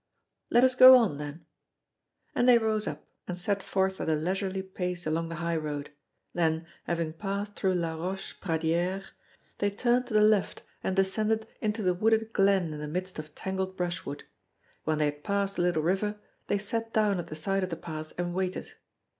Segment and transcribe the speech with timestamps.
[0.49, 1.45] "Let us go on then."
[2.33, 5.91] And they rose up, and set forth at a leisurely pace along the highroad;
[6.33, 9.03] then, having passed through La Roche Pradière,
[9.59, 13.35] they turned to the left and descended into the wooded glen in the midst of
[13.35, 14.23] tangled brushwood.
[14.85, 17.75] When they had passed the little river, they sat down at the side of the
[17.75, 18.71] path and waited.